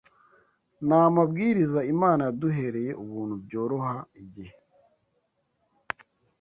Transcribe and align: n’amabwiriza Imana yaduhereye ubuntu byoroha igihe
n’amabwiriza 0.87 1.79
Imana 1.93 2.21
yaduhereye 2.27 2.91
ubuntu 3.03 3.35
byoroha 3.43 3.97
igihe 4.21 4.55